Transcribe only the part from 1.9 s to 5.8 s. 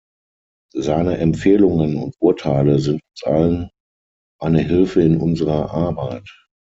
und Urteile sind uns allen eine Hilfe in unserer